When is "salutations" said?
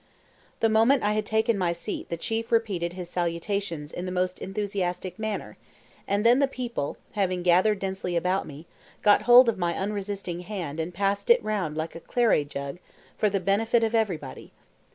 3.07-3.91